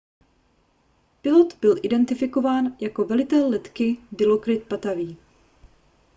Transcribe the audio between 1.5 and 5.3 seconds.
byl identifikován jako velitel letky dilokrit pattavee